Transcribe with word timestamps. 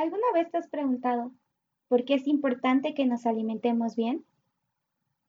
¿Alguna 0.00 0.32
vez 0.32 0.50
te 0.50 0.56
has 0.56 0.66
preguntado 0.66 1.30
por 1.88 2.06
qué 2.06 2.14
es 2.14 2.26
importante 2.26 2.94
que 2.94 3.04
nos 3.04 3.26
alimentemos 3.26 3.96
bien? 3.96 4.24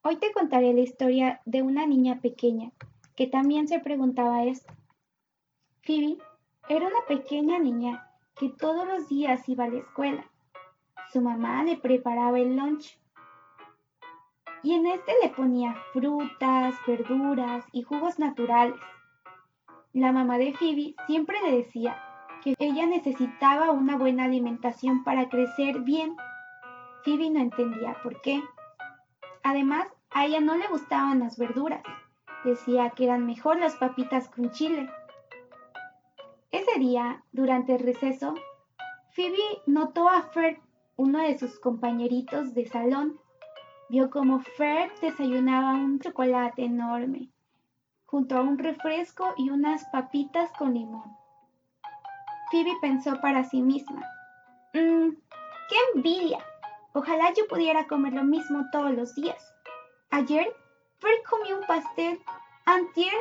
Hoy 0.02 0.16
te 0.16 0.32
contaré 0.32 0.72
la 0.74 0.80
historia 0.80 1.42
de 1.44 1.62
una 1.62 1.86
niña 1.86 2.22
pequeña 2.22 2.72
que 3.18 3.28
también 3.28 3.68
se 3.68 3.82
preguntaba 3.82 4.46
esto. 4.46 4.74
Phoebe 5.82 6.20
era 6.70 6.88
una 6.88 7.06
pequeña 7.06 7.60
niña 7.60 8.10
que 8.40 8.48
todos 8.48 8.88
los 8.88 9.10
días 9.10 9.50
iba 9.50 9.66
a 9.66 9.70
la 9.70 9.80
escuela. 9.80 10.32
Su 11.12 11.20
mamá 11.20 11.66
le 11.66 11.76
preparaba 11.76 12.40
el 12.40 12.56
lunch 12.56 12.98
y 14.64 14.76
en 14.76 14.88
este 14.88 15.12
le 15.22 15.32
ponía 15.32 15.76
frutas, 15.92 16.76
verduras 16.88 17.66
y 17.74 17.82
jugos 17.82 18.20
naturales. 18.20 18.80
La 19.92 20.14
mamá 20.14 20.38
de 20.38 20.54
Phoebe 20.54 20.96
siempre 21.08 21.36
le 21.42 21.58
decía 21.58 22.08
que 22.44 22.56
ella 22.60 22.86
necesitaba 22.86 23.72
una 23.72 23.98
buena 23.98 24.26
alimentación 24.26 25.04
para 25.04 25.30
crecer 25.30 25.80
bien. 25.80 26.16
Phoebe 27.04 27.30
no 27.30 27.40
entendía 27.40 27.96
por 28.04 28.22
qué. 28.22 28.42
Además, 29.44 29.88
a 30.12 30.26
ella 30.26 30.42
no 30.42 30.56
le 30.56 30.68
gustaban 30.68 31.20
las 31.20 31.38
verduras. 31.38 31.82
Decía 32.44 32.90
que 32.92 33.06
eran 33.06 33.26
mejor 33.26 33.58
las 33.60 33.76
papitas 33.76 34.30
con 34.30 34.52
chile. 34.52 34.90
Ese 36.52 36.80
día, 36.80 37.24
durante 37.32 37.76
el 37.76 37.84
receso, 37.84 38.34
Phoebe 39.12 39.62
notó 39.66 40.10
a 40.10 40.24
Ferd, 40.24 40.58
uno 40.98 41.20
de 41.20 41.38
sus 41.38 41.60
compañeritos 41.60 42.54
de 42.54 42.66
salón, 42.68 43.20
vio 43.90 44.10
como 44.10 44.40
Fred 44.40 44.90
desayunaba 45.02 45.74
un 45.74 46.00
chocolate 46.00 46.64
enorme, 46.64 47.30
junto 48.06 48.38
a 48.38 48.42
un 48.42 48.58
refresco 48.58 49.34
y 49.36 49.50
unas 49.50 49.84
papitas 49.92 50.50
con 50.58 50.74
limón. 50.74 51.21
Phoebe 52.52 52.78
pensó 52.82 53.20
para 53.22 53.46
sí 53.46 53.62
misma, 53.62 54.02
mmm, 54.74 55.12
¡qué 55.70 55.76
envidia! 55.96 56.40
Ojalá 56.94 57.32
yo 57.34 57.48
pudiera 57.48 57.88
comer 57.88 58.14
lo 58.14 58.24
mismo 58.24 58.66
todos 58.72 58.92
los 58.92 59.16
días. 59.16 59.42
Ayer 60.10 60.54
Fred 61.00 61.20
comió 61.30 61.58
un 61.58 61.66
pastel, 61.66 62.22
antier 62.66 63.14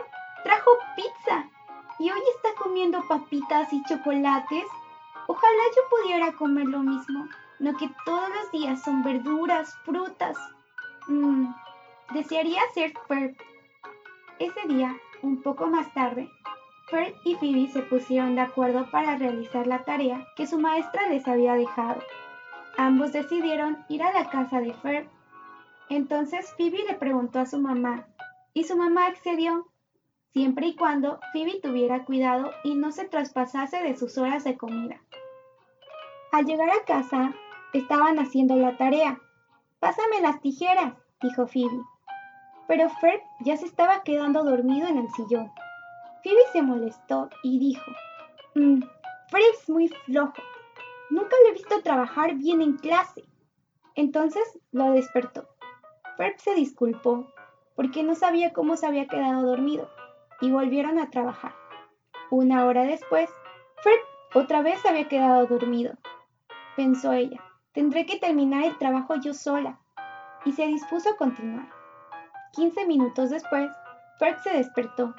trajo 0.42 0.70
pizza 0.96 1.48
y 2.00 2.10
hoy 2.10 2.20
está 2.34 2.60
comiendo 2.60 3.06
papitas 3.06 3.72
y 3.72 3.82
chocolates. 3.84 4.64
Ojalá 5.28 5.62
yo 5.76 5.82
pudiera 5.88 6.32
comer 6.32 6.66
lo 6.66 6.80
mismo, 6.80 7.28
no 7.60 7.76
que 7.76 7.88
todos 8.04 8.28
los 8.30 8.50
días 8.50 8.82
son 8.82 9.04
verduras, 9.04 9.76
frutas, 9.84 10.36
Mmm, 11.06 11.52
desearía 12.12 12.60
ser 12.74 12.92
Ferb. 13.08 13.36
Ese 14.38 14.69
día, 14.69 14.97
un 15.22 15.42
poco 15.42 15.66
más 15.66 15.92
tarde, 15.92 16.28
Ferb 16.91 17.14
y 17.24 17.36
Phoebe 17.36 17.69
se 17.69 17.83
pusieron 17.83 18.34
de 18.34 18.41
acuerdo 18.41 18.91
para 18.91 19.16
realizar 19.16 19.66
la 19.66 19.84
tarea 19.84 20.27
que 20.36 20.46
su 20.46 20.58
maestra 20.58 21.08
les 21.08 21.27
había 21.28 21.55
dejado. 21.55 22.02
Ambos 22.77 23.12
decidieron 23.12 23.78
ir 23.88 24.02
a 24.02 24.12
la 24.12 24.28
casa 24.28 24.60
de 24.60 24.74
Ferb. 24.74 25.08
Entonces 25.88 26.52
Phoebe 26.56 26.84
le 26.88 26.94
preguntó 26.94 27.38
a 27.38 27.47
su 27.47 27.58
mamá, 27.58 28.06
y 28.52 28.64
su 28.64 28.77
mamá 28.77 29.06
accedió, 29.06 29.69
siempre 30.32 30.66
y 30.66 30.77
cuando 30.77 31.20
Phoebe 31.32 31.60
tuviera 31.62 32.05
cuidado 32.05 32.50
y 32.64 32.74
no 32.74 32.91
se 32.92 33.04
traspasase 33.04 33.82
de 33.82 33.97
sus 33.97 34.19
horas 34.19 34.44
de 34.44 34.56
comida. 34.56 35.00
Al 36.32 36.44
llegar 36.44 36.70
a 36.70 36.84
casa, 36.84 37.34
estaban 37.72 38.19
haciendo 38.19 38.56
la 38.56 38.77
tarea. 38.77 39.20
Pásame 39.78 40.20
las 40.20 40.41
tijeras, 40.41 40.94
dijo 41.20 41.47
Phoebe. 41.47 41.80
Pero 42.69 42.88
Fred 42.88 43.20
ya 43.41 43.56
se 43.56 43.66
estaba 43.66 44.02
quedando 44.02 44.44
dormido 44.44 44.88
en 44.88 44.98
el 44.98 45.10
sillón. 45.10 45.50
Phoebe 46.22 46.42
se 46.52 46.62
molestó 46.62 47.28
y 47.42 47.58
dijo, 47.58 47.90
mmm, 48.54 48.80
Fred 49.28 49.44
es 49.54 49.68
muy 49.68 49.88
flojo. 49.88 50.42
Nunca 51.10 51.36
le 51.42 51.50
he 51.50 51.54
visto 51.54 51.82
trabajar 51.82 52.34
bien 52.34 52.60
en 52.60 52.76
clase. 52.76 53.24
Entonces 53.94 54.42
lo 54.72 54.92
despertó. 54.92 55.48
Fred 56.16 56.34
se 56.36 56.54
disculpó 56.54 57.26
porque 57.74 58.02
no 58.02 58.14
sabía 58.14 58.52
cómo 58.52 58.76
se 58.76 58.86
había 58.86 59.06
quedado 59.06 59.42
dormido 59.42 59.88
y 60.41 60.50
volvieron 60.50 60.98
a 60.98 61.10
trabajar. 61.10 61.54
Una 62.31 62.66
hora 62.66 62.84
después, 62.84 63.31
Fred 63.82 63.98
otra 64.34 64.62
vez 64.62 64.84
había 64.87 65.08
quedado 65.08 65.47
dormido. 65.47 65.94
Pensó 66.76 67.12
ella, 67.12 67.42
tendré 67.72 68.06
que 68.06 68.19
terminar 68.19 68.64
el 68.64 68.78
trabajo 68.78 69.16
yo 69.16 69.34
sola 69.34 69.81
y 70.44 70.52
se 70.52 70.66
dispuso 70.66 71.10
a 71.10 71.16
continuar. 71.16 71.69
Quince 72.52 72.87
minutos 72.87 73.31
después, 73.31 73.70
Fred 74.19 74.37
se 74.42 74.50
despertó. 74.50 75.14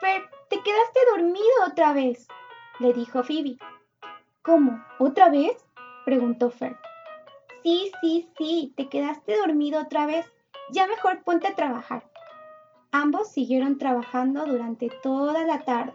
Fred, 0.00 0.22
te 0.50 0.62
quedaste 0.62 1.00
dormido 1.10 1.64
otra 1.66 1.92
vez, 1.92 2.28
le 2.80 2.92
dijo 2.92 3.22
Phoebe. 3.22 3.56
¿Cómo? 4.42 4.84
¿Otra 4.98 5.30
vez? 5.30 5.56
preguntó 6.04 6.50
Fred. 6.50 6.76
Sí, 7.62 7.90
sí, 8.00 8.30
sí, 8.36 8.74
te 8.76 8.88
quedaste 8.88 9.36
dormido 9.38 9.80
otra 9.80 10.06
vez. 10.06 10.30
Ya 10.70 10.86
mejor 10.86 11.22
ponte 11.24 11.48
a 11.48 11.54
trabajar. 11.54 12.08
Ambos 12.92 13.32
siguieron 13.32 13.78
trabajando 13.78 14.44
durante 14.44 14.90
toda 15.02 15.44
la 15.44 15.64
tarde. 15.64 15.94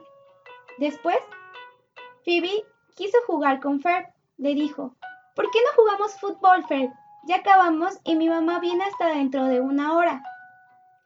Después, 0.80 1.18
Phoebe 2.26 2.66
quiso 2.96 3.18
jugar 3.28 3.60
con 3.60 3.82
Fred. 3.82 4.06
Le 4.38 4.56
dijo, 4.56 4.96
¿por 5.36 5.50
qué 5.52 5.60
no 5.64 5.72
jugamos 5.76 6.20
fútbol, 6.20 6.64
Fred? 6.68 6.90
Ya 7.28 7.38
acabamos 7.38 8.00
y 8.04 8.16
mi 8.16 8.28
mamá 8.28 8.60
viene 8.60 8.84
hasta 8.84 9.10
dentro 9.10 9.46
de 9.46 9.62
una 9.62 9.96
hora. 9.96 10.24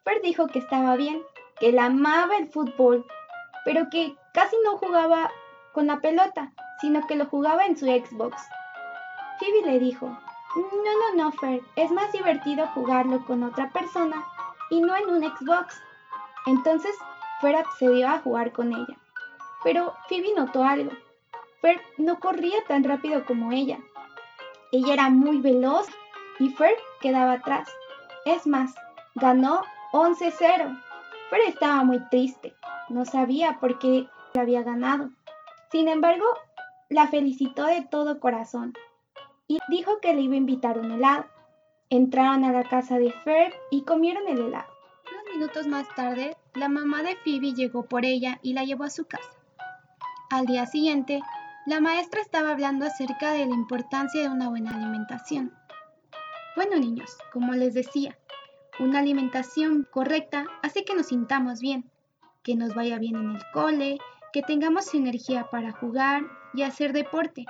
Fer 0.05 0.21
dijo 0.21 0.47
que 0.47 0.59
estaba 0.59 0.95
bien, 0.95 1.21
que 1.59 1.69
él 1.69 1.79
amaba 1.79 2.37
el 2.37 2.47
fútbol, 2.47 3.05
pero 3.63 3.89
que 3.89 4.15
casi 4.33 4.55
no 4.63 4.77
jugaba 4.77 5.31
con 5.73 5.87
la 5.87 5.99
pelota, 5.99 6.51
sino 6.81 7.05
que 7.07 7.15
lo 7.15 7.25
jugaba 7.25 7.65
en 7.65 7.77
su 7.77 7.85
Xbox. 7.85 8.41
Phoebe 9.39 9.71
le 9.71 9.79
dijo, 9.79 10.07
no, 10.55 11.15
no, 11.15 11.23
no, 11.23 11.31
Fer, 11.33 11.61
es 11.75 11.91
más 11.91 12.11
divertido 12.11 12.67
jugarlo 12.67 13.25
con 13.25 13.43
otra 13.43 13.69
persona 13.71 14.23
y 14.69 14.81
no 14.81 14.95
en 14.95 15.09
un 15.09 15.23
Xbox. 15.23 15.81
Entonces, 16.45 16.95
Fer 17.41 17.55
accedió 17.55 18.07
a 18.07 18.19
jugar 18.19 18.51
con 18.53 18.71
ella. 18.73 18.97
Pero 19.63 19.93
Phoebe 20.07 20.33
notó 20.35 20.63
algo. 20.63 20.91
Fer 21.61 21.81
no 21.97 22.19
corría 22.19 22.63
tan 22.67 22.83
rápido 22.83 23.25
como 23.25 23.51
ella. 23.51 23.79
Ella 24.71 24.93
era 24.93 25.09
muy 25.09 25.41
veloz 25.41 25.87
y 26.39 26.49
Fer 26.49 26.75
quedaba 27.01 27.33
atrás. 27.33 27.67
Es 28.25 28.47
más, 28.47 28.73
ganó 29.15 29.63
11-0. 29.91 30.81
Fer 31.29 31.41
estaba 31.47 31.83
muy 31.83 31.99
triste, 32.09 32.53
no 32.89 33.05
sabía 33.05 33.59
por 33.59 33.79
qué 33.79 34.07
había 34.37 34.63
ganado. 34.63 35.09
Sin 35.71 35.87
embargo, 35.87 36.25
la 36.89 37.07
felicitó 37.07 37.65
de 37.65 37.81
todo 37.81 38.19
corazón 38.19 38.73
y 39.47 39.59
dijo 39.69 39.99
que 40.01 40.13
le 40.13 40.21
iba 40.21 40.35
a 40.35 40.37
invitar 40.37 40.77
un 40.77 40.91
helado. 40.91 41.25
Entraron 41.89 42.43
a 42.43 42.51
la 42.51 42.63
casa 42.63 42.97
de 42.97 43.11
Fer 43.11 43.53
y 43.71 43.83
comieron 43.83 44.27
el 44.27 44.39
helado. 44.39 44.71
Unos 45.11 45.35
minutos 45.35 45.67
más 45.67 45.87
tarde, 45.95 46.35
la 46.53 46.69
mamá 46.69 47.03
de 47.03 47.15
Phoebe 47.17 47.53
llegó 47.53 47.83
por 47.83 48.05
ella 48.05 48.39
y 48.41 48.53
la 48.53 48.63
llevó 48.63 48.83
a 48.83 48.89
su 48.89 49.05
casa. 49.05 49.29
Al 50.29 50.45
día 50.45 50.65
siguiente, 50.65 51.21
la 51.65 51.79
maestra 51.79 52.21
estaba 52.21 52.51
hablando 52.51 52.85
acerca 52.85 53.31
de 53.31 53.45
la 53.45 53.53
importancia 53.53 54.21
de 54.21 54.29
una 54.29 54.49
buena 54.49 54.75
alimentación. 54.75 55.53
Bueno 56.55 56.77
niños, 56.77 57.17
como 57.33 57.53
les 57.53 57.73
decía, 57.73 58.17
una 58.79 58.99
alimentación 58.99 59.87
correcta 59.89 60.45
hace 60.61 60.83
que 60.83 60.95
nos 60.95 61.07
sintamos 61.07 61.59
bien, 61.59 61.89
que 62.43 62.55
nos 62.55 62.75
vaya 62.75 62.99
bien 62.99 63.15
en 63.15 63.35
el 63.35 63.43
cole, 63.53 63.99
que 64.33 64.41
tengamos 64.41 64.93
energía 64.93 65.49
para 65.49 65.71
jugar 65.71 66.23
y 66.53 66.63
hacer 66.63 66.91
deporte, 66.91 67.45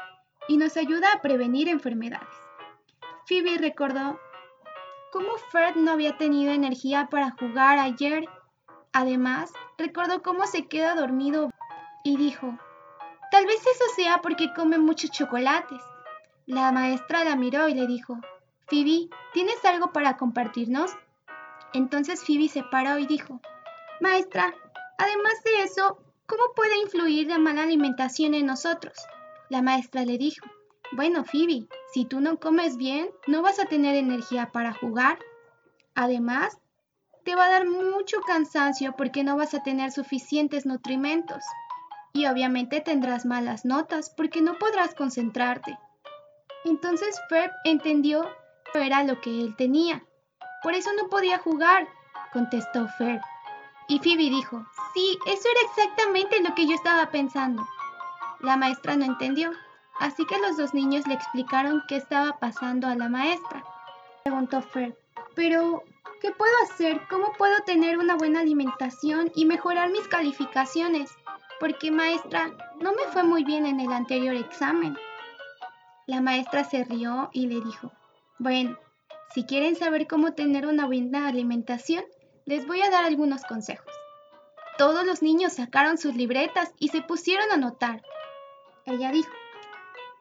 y 0.47 0.57
nos 0.57 0.77
ayuda 0.77 1.07
a 1.13 1.21
prevenir 1.21 1.67
enfermedades. 1.67 2.29
Phoebe 3.25 3.57
recordó 3.57 4.19
cómo 5.11 5.29
Fred 5.49 5.75
no 5.75 5.91
había 5.91 6.17
tenido 6.17 6.51
energía 6.51 7.07
para 7.09 7.31
jugar 7.31 7.79
ayer. 7.79 8.25
Además, 8.93 9.51
recordó 9.77 10.21
cómo 10.21 10.45
se 10.45 10.67
queda 10.67 10.93
dormido 10.93 11.49
y 12.03 12.17
dijo, 12.17 12.57
tal 13.31 13.45
vez 13.45 13.61
eso 13.61 13.85
sea 13.95 14.21
porque 14.21 14.53
come 14.53 14.77
muchos 14.77 15.09
chocolates. 15.09 15.81
La 16.45 16.71
maestra 16.71 17.23
la 17.23 17.35
miró 17.35 17.67
y 17.67 17.73
le 17.73 17.87
dijo, 17.87 18.19
Phoebe, 18.67 19.09
¿tienes 19.33 19.63
algo 19.65 19.91
para 19.91 20.17
compartirnos? 20.17 20.95
Entonces 21.75 22.23
Phoebe 22.23 22.47
se 22.47 22.63
paró 22.63 22.97
y 22.99 23.05
dijo, 23.05 23.41
Maestra, 23.99 24.55
además 24.97 25.33
de 25.43 25.63
eso, 25.63 25.97
¿cómo 26.25 26.43
puede 26.55 26.77
influir 26.77 27.27
la 27.27 27.37
mala 27.37 27.63
alimentación 27.63 28.33
en 28.33 28.45
nosotros? 28.45 28.95
La 29.49 29.61
maestra 29.61 30.05
le 30.05 30.17
dijo, 30.17 30.45
Bueno, 30.93 31.25
Phoebe, 31.25 31.67
si 31.91 32.05
tú 32.05 32.21
no 32.21 32.39
comes 32.39 32.77
bien, 32.77 33.09
no 33.27 33.41
vas 33.41 33.59
a 33.59 33.65
tener 33.65 33.95
energía 33.95 34.53
para 34.53 34.71
jugar. 34.71 35.19
Además, 35.95 36.57
te 37.25 37.35
va 37.35 37.47
a 37.47 37.49
dar 37.49 37.67
mucho 37.67 38.21
cansancio 38.21 38.95
porque 38.95 39.25
no 39.25 39.35
vas 39.35 39.53
a 39.53 39.61
tener 39.61 39.91
suficientes 39.91 40.65
nutrimentos. 40.65 41.43
Y 42.13 42.25
obviamente 42.27 42.79
tendrás 42.79 43.25
malas 43.25 43.65
notas 43.65 44.13
porque 44.15 44.41
no 44.41 44.57
podrás 44.57 44.95
concentrarte. 44.95 45.77
Entonces 46.63 47.19
Ferb 47.27 47.51
entendió 47.65 48.29
era 48.73 49.03
lo 49.03 49.19
que 49.19 49.41
él 49.41 49.57
tenía. 49.57 50.05
Por 50.65 50.73
eso 50.73 50.89
no 50.99 51.09
podía 51.09 51.37
jugar, 51.37 51.87
contestó 52.33 52.87
Fer. 52.97 53.21
Y 53.87 53.99
Phoebe 53.99 54.31
dijo, 54.31 54.65
sí, 54.95 55.19
eso 55.27 55.47
era 55.47 55.61
exactamente 55.69 56.41
lo 56.41 56.55
que 56.55 56.65
yo 56.65 56.73
estaba 56.73 57.11
pensando. 57.11 57.63
La 58.39 58.57
maestra 58.57 58.95
no 58.95 59.05
entendió, 59.05 59.51
así 59.99 60.25
que 60.25 60.39
los 60.39 60.57
dos 60.57 60.73
niños 60.73 61.05
le 61.05 61.13
explicaron 61.13 61.83
qué 61.87 61.97
estaba 61.97 62.39
pasando 62.39 62.87
a 62.87 62.95
la 62.95 63.09
maestra. 63.09 63.63
Preguntó 64.23 64.59
Fer, 64.63 64.97
pero 65.35 65.83
¿qué 66.19 66.31
puedo 66.31 66.53
hacer? 66.63 66.99
¿Cómo 67.11 67.31
puedo 67.37 67.59
tener 67.67 67.99
una 67.99 68.15
buena 68.15 68.39
alimentación 68.39 69.31
y 69.35 69.45
mejorar 69.45 69.91
mis 69.91 70.07
calificaciones? 70.07 71.11
Porque 71.59 71.91
maestra, 71.91 72.49
no 72.81 72.91
me 72.93 73.03
fue 73.13 73.21
muy 73.21 73.43
bien 73.43 73.67
en 73.67 73.81
el 73.81 73.93
anterior 73.93 74.33
examen. 74.33 74.97
La 76.07 76.21
maestra 76.21 76.63
se 76.63 76.83
rió 76.85 77.29
y 77.33 77.45
le 77.45 77.61
dijo, 77.61 77.91
bueno, 78.39 78.79
si 79.33 79.43
quieren 79.43 79.75
saber 79.75 80.07
cómo 80.07 80.33
tener 80.33 80.65
una 80.65 80.85
buena 80.85 81.27
alimentación, 81.27 82.05
les 82.45 82.65
voy 82.67 82.81
a 82.81 82.89
dar 82.89 83.03
algunos 83.03 83.43
consejos. 83.43 83.91
Todos 84.77 85.05
los 85.05 85.21
niños 85.21 85.53
sacaron 85.53 85.97
sus 85.97 86.15
libretas 86.15 86.73
y 86.79 86.89
se 86.89 87.01
pusieron 87.01 87.49
a 87.51 87.55
anotar. 87.55 88.03
Ella 88.85 89.11
dijo, 89.11 89.31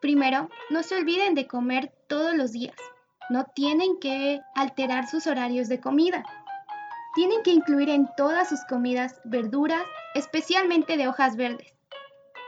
primero, 0.00 0.48
no 0.70 0.82
se 0.82 0.96
olviden 0.96 1.34
de 1.34 1.46
comer 1.46 1.92
todos 2.08 2.34
los 2.34 2.52
días. 2.52 2.76
No 3.30 3.44
tienen 3.54 3.98
que 3.98 4.40
alterar 4.54 5.08
sus 5.08 5.26
horarios 5.26 5.68
de 5.68 5.80
comida. 5.80 6.24
Tienen 7.14 7.42
que 7.42 7.50
incluir 7.50 7.90
en 7.90 8.08
todas 8.16 8.48
sus 8.48 8.60
comidas 8.68 9.20
verduras, 9.24 9.84
especialmente 10.14 10.96
de 10.96 11.08
hojas 11.08 11.36
verdes. 11.36 11.74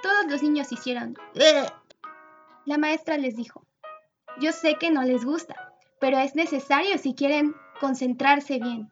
Todos 0.02 0.26
los 0.28 0.42
niños 0.42 0.72
hicieron. 0.72 1.16
La 2.64 2.78
maestra 2.78 3.16
les 3.16 3.36
dijo, 3.36 3.64
yo 4.40 4.52
sé 4.52 4.76
que 4.78 4.90
no 4.90 5.02
les 5.02 5.24
gusta, 5.24 5.65
pero 6.00 6.18
es 6.18 6.34
necesario 6.34 6.98
si 6.98 7.14
quieren 7.14 7.54
concentrarse 7.80 8.58
bien. 8.58 8.90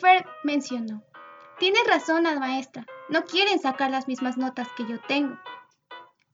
Fer 0.00 0.26
mencionó, 0.44 1.02
tienes 1.58 1.86
razón, 1.86 2.24
maestra, 2.38 2.86
no 3.08 3.24
quieren 3.24 3.58
sacar 3.58 3.90
las 3.90 4.08
mismas 4.08 4.36
notas 4.36 4.68
que 4.76 4.86
yo 4.86 5.00
tengo. 5.08 5.38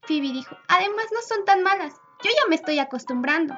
Phoebe 0.01 0.31
dijo, 0.31 0.55
además 0.67 1.05
no 1.13 1.21
son 1.21 1.43
tan 1.45 1.63
malas, 1.63 1.93
yo 2.23 2.29
ya 2.31 2.49
me 2.49 2.55
estoy 2.55 2.79
acostumbrando. 2.79 3.55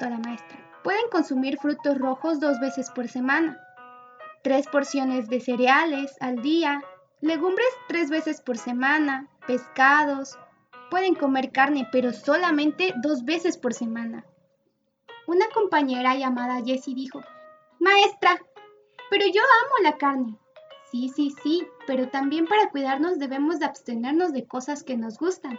la 0.00 0.18
maestra, 0.18 0.58
pueden 0.82 1.08
consumir 1.10 1.58
frutos 1.58 1.98
rojos 1.98 2.40
dos 2.40 2.60
veces 2.60 2.90
por 2.90 3.08
semana, 3.08 3.58
tres 4.42 4.68
porciones 4.68 5.28
de 5.28 5.40
cereales 5.40 6.14
al 6.20 6.42
día, 6.42 6.82
legumbres 7.20 7.68
tres 7.88 8.10
veces 8.10 8.40
por 8.40 8.58
semana, 8.58 9.28
pescados, 9.46 10.38
pueden 10.90 11.14
comer 11.14 11.50
carne, 11.52 11.88
pero 11.90 12.12
solamente 12.12 12.94
dos 13.02 13.24
veces 13.24 13.56
por 13.56 13.74
semana. 13.74 14.24
Una 15.26 15.46
compañera 15.48 16.14
llamada 16.14 16.62
Jessie 16.64 16.94
dijo, 16.94 17.20
Maestra, 17.80 18.40
pero 19.10 19.24
yo 19.26 19.42
amo 19.42 19.82
la 19.82 19.98
carne. 19.98 20.38
Sí, 20.90 21.08
sí, 21.08 21.34
sí, 21.42 21.66
pero 21.86 22.08
también 22.08 22.46
para 22.46 22.70
cuidarnos 22.70 23.18
debemos 23.18 23.58
de 23.58 23.66
abstenernos 23.66 24.32
de 24.32 24.46
cosas 24.46 24.84
que 24.84 24.96
nos 24.96 25.18
gustan. 25.18 25.58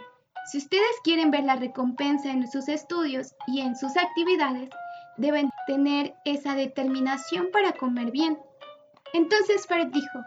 Si 0.50 0.56
ustedes 0.56 0.96
quieren 1.04 1.30
ver 1.30 1.44
la 1.44 1.56
recompensa 1.56 2.30
en 2.30 2.50
sus 2.50 2.68
estudios 2.68 3.34
y 3.46 3.60
en 3.60 3.76
sus 3.76 3.94
actividades, 3.98 4.70
deben 5.18 5.50
tener 5.66 6.14
esa 6.24 6.54
determinación 6.54 7.50
para 7.52 7.72
comer 7.72 8.10
bien. 8.10 8.38
Entonces 9.12 9.66
Fred 9.66 9.88
dijo, 9.88 10.18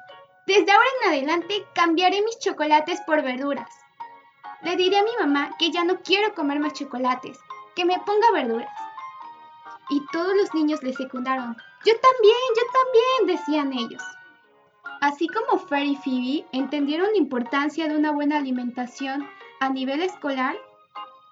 desde 0.45 0.71
ahora 0.71 0.87
en 1.01 1.09
adelante 1.09 1.65
cambiaré 1.73 2.21
mis 2.21 2.37
chocolates 2.37 3.01
por 3.07 3.23
verduras. 3.23 3.69
Le 4.61 4.75
diré 4.75 4.99
a 4.99 5.03
mi 5.03 5.11
mamá 5.19 5.55
que 5.57 5.71
ya 5.71 5.83
no 5.83 6.01
quiero 6.01 6.35
comer 6.35 6.59
más 6.59 6.73
chocolates, 6.73 7.39
que 7.75 7.85
me 7.85 7.97
ponga 7.99 8.31
verduras. 8.33 8.80
Y 9.91 10.01
todos 10.11 10.33
los 10.35 10.51
niños 10.55 10.81
le 10.81 10.93
secundaron. 10.93 11.55
Yo 11.85 11.93
también, 11.99 12.37
yo 12.55 12.63
también, 12.73 13.37
decían 13.37 13.73
ellos. 13.73 14.01
Así 15.01 15.27
como 15.27 15.59
Fer 15.59 15.85
y 15.85 15.95
Phoebe 15.97 16.45
entendieron 16.53 17.11
la 17.11 17.17
importancia 17.17 17.87
de 17.87 17.97
una 17.97 18.11
buena 18.11 18.37
alimentación 18.37 19.27
a 19.59 19.69
nivel 19.69 20.01
escolar, 20.01 20.55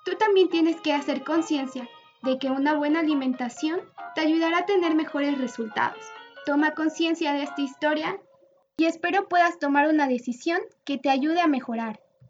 tú 0.06 0.12
también 0.18 0.50
tienes 0.50 0.82
que 0.82 0.94
hacer 0.94 1.24
conciencia 1.24 1.88
de 2.22 2.38
que 2.38 2.50
una 2.50 2.74
buena 2.74 3.00
alimentación 3.00 3.82
te 4.14 4.22
ayudará 4.22 4.60
a 4.60 4.66
tener 4.66 4.94
mejores 4.94 5.38
resultados. 5.38 6.04
Toma 6.46 6.72
conciencia 6.72 7.34
de 7.34 7.44
esta 7.44 7.62
historia 7.62 8.20
y 8.78 8.86
espero 8.86 9.28
puedas 9.30 9.60
tomar 9.60 9.88
una 9.88 10.08
decisión 10.08 10.60
que 10.84 10.98
te 10.98 11.10
ayude 11.10 11.42
a 11.42 11.48
mejorar. 11.48 12.02